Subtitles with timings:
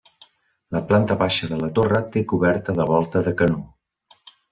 [0.75, 3.61] La planta baixa de la torre té coberta de volta de canó.